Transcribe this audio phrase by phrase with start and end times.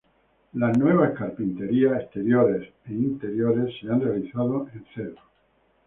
[0.53, 5.21] Las nuevas carpinterías exteriores e interiores se han realizado en cedro.